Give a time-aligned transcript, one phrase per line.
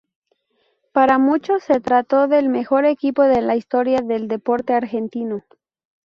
[0.93, 5.43] Para muchos, se trató del ""mejor equipo de la historia del deporte argentino"".